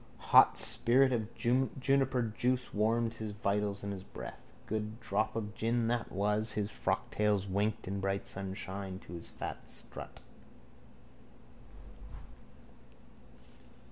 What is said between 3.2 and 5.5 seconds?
vitals and his breath. Good drop